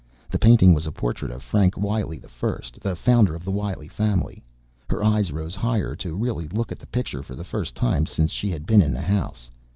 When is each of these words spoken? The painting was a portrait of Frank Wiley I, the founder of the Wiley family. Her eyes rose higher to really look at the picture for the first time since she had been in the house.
The 0.31 0.39
painting 0.39 0.73
was 0.73 0.87
a 0.87 0.91
portrait 0.91 1.29
of 1.29 1.43
Frank 1.43 1.77
Wiley 1.77 2.19
I, 2.27 2.61
the 2.81 2.95
founder 2.95 3.35
of 3.35 3.45
the 3.45 3.51
Wiley 3.51 3.87
family. 3.87 4.43
Her 4.89 5.03
eyes 5.03 5.31
rose 5.31 5.53
higher 5.53 5.95
to 5.97 6.15
really 6.15 6.47
look 6.47 6.71
at 6.71 6.79
the 6.79 6.87
picture 6.87 7.21
for 7.21 7.35
the 7.35 7.43
first 7.43 7.75
time 7.75 8.07
since 8.07 8.31
she 8.31 8.49
had 8.49 8.65
been 8.65 8.81
in 8.81 8.93
the 8.93 9.01
house. 9.01 9.51